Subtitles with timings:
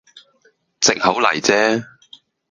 [0.79, 1.85] 藉口嚟啫